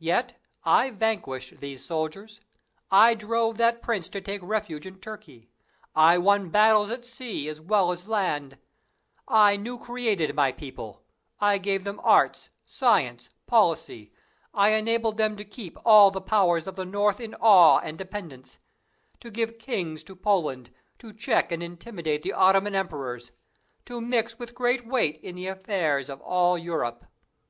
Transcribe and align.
Yet 0.00 0.38
I 0.64 0.90
vanquished 0.90 1.60
these 1.60 1.82
soldiers; 1.82 2.40
I 2.90 3.14
drove 3.14 3.56
that 3.56 3.80
prince 3.80 4.06
to 4.10 4.20
take 4.20 4.42
refuge 4.42 4.84
in 4.84 5.00
Turkey; 5.00 5.48
I 5.94 6.18
won 6.18 6.50
battles 6.50 6.90
at 6.90 7.06
sea 7.06 7.48
as 7.48 7.58
well 7.58 7.90
as 7.90 8.06
land; 8.06 8.58
I 9.26 9.56
new 9.56 9.78
created 9.78 10.34
my 10.36 10.52
people; 10.52 11.04
I 11.40 11.56
gave 11.56 11.84
them 11.84 12.02
arts, 12.04 12.50
science, 12.66 13.30
policy; 13.46 14.12
I 14.52 14.72
enabled 14.74 15.16
them 15.16 15.36
to 15.38 15.42
keep 15.46 15.78
all 15.86 16.10
the 16.10 16.20
powers 16.20 16.66
of 16.66 16.74
the 16.76 16.84
North 16.84 17.18
in 17.18 17.34
awe 17.36 17.78
and 17.82 17.96
dependence, 17.96 18.58
to 19.20 19.30
give 19.30 19.58
kings 19.58 20.04
to 20.04 20.14
Poland, 20.14 20.68
to 20.98 21.14
check 21.14 21.50
and 21.50 21.62
intimidate 21.62 22.22
the 22.22 22.34
Ottoman 22.34 22.74
emperors, 22.74 23.32
to 23.86 24.02
mix 24.02 24.38
with 24.38 24.54
great 24.54 24.86
weight 24.86 25.16
in 25.22 25.34
the 25.34 25.46
affairs 25.46 26.10
of 26.10 26.20
all 26.20 26.58
Europe. 26.58 27.06